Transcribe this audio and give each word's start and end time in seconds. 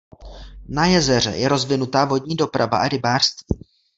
Na 0.69 0.85
jezeře 0.85 1.29
je 1.29 1.47
rozvinutá 1.49 2.05
vodní 2.05 2.35
doprava 2.35 2.77
a 2.77 2.87
rybářství. 2.89 3.59